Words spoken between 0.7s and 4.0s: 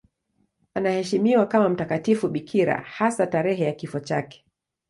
Anaheshimiwa kama mtakatifu bikira, hasa tarehe ya kifo